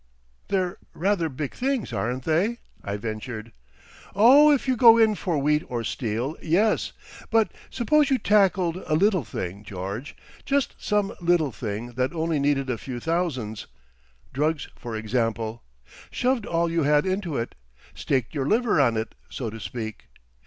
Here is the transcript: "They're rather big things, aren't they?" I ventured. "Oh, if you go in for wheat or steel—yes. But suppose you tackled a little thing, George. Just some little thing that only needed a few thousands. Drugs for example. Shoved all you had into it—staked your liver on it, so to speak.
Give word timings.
"They're 0.47 0.77
rather 0.95 1.29
big 1.29 1.53
things, 1.53 1.93
aren't 1.93 2.23
they?" 2.23 2.57
I 2.83 2.97
ventured. 2.97 3.51
"Oh, 4.15 4.49
if 4.51 4.67
you 4.67 4.75
go 4.75 4.97
in 4.97 5.13
for 5.13 5.37
wheat 5.37 5.61
or 5.69 5.83
steel—yes. 5.83 6.93
But 7.29 7.51
suppose 7.69 8.09
you 8.09 8.17
tackled 8.17 8.77
a 8.87 8.95
little 8.95 9.23
thing, 9.23 9.63
George. 9.63 10.15
Just 10.43 10.73
some 10.83 11.13
little 11.21 11.51
thing 11.51 11.91
that 11.91 12.13
only 12.13 12.39
needed 12.39 12.67
a 12.67 12.79
few 12.79 12.99
thousands. 12.99 13.67
Drugs 14.33 14.67
for 14.75 14.95
example. 14.95 15.61
Shoved 16.09 16.47
all 16.47 16.67
you 16.71 16.81
had 16.81 17.05
into 17.05 17.37
it—staked 17.37 18.33
your 18.33 18.47
liver 18.47 18.81
on 18.81 18.97
it, 18.97 19.13
so 19.29 19.51
to 19.51 19.59
speak. 19.59 20.05